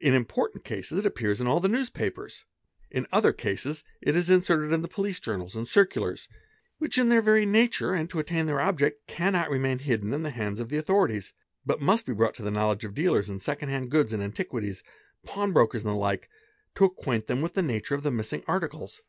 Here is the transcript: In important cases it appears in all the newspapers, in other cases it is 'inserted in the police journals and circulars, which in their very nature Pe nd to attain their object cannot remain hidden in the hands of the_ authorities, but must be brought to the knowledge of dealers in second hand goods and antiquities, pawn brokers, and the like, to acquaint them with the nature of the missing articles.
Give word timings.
In 0.00 0.14
important 0.14 0.64
cases 0.64 0.98
it 0.98 1.06
appears 1.06 1.40
in 1.40 1.46
all 1.46 1.60
the 1.60 1.68
newspapers, 1.68 2.44
in 2.90 3.06
other 3.12 3.32
cases 3.32 3.84
it 4.02 4.16
is 4.16 4.28
'inserted 4.28 4.72
in 4.72 4.82
the 4.82 4.88
police 4.88 5.20
journals 5.20 5.54
and 5.54 5.68
circulars, 5.68 6.26
which 6.78 6.98
in 6.98 7.08
their 7.08 7.22
very 7.22 7.46
nature 7.46 7.92
Pe 7.94 8.02
nd 8.02 8.10
to 8.10 8.18
attain 8.18 8.46
their 8.46 8.58
object 8.60 9.06
cannot 9.06 9.48
remain 9.48 9.78
hidden 9.78 10.12
in 10.12 10.24
the 10.24 10.30
hands 10.30 10.58
of 10.58 10.70
the_ 10.70 10.76
authorities, 10.80 11.32
but 11.64 11.80
must 11.80 12.04
be 12.04 12.12
brought 12.12 12.34
to 12.34 12.42
the 12.42 12.50
knowledge 12.50 12.84
of 12.84 12.94
dealers 12.94 13.28
in 13.28 13.38
second 13.38 13.68
hand 13.68 13.92
goods 13.92 14.12
and 14.12 14.24
antiquities, 14.24 14.82
pawn 15.24 15.52
brokers, 15.52 15.82
and 15.84 15.92
the 15.92 15.94
like, 15.94 16.28
to 16.74 16.82
acquaint 16.86 17.28
them 17.28 17.40
with 17.40 17.54
the 17.54 17.62
nature 17.62 17.94
of 17.94 18.02
the 18.02 18.10
missing 18.10 18.42
articles. 18.48 19.00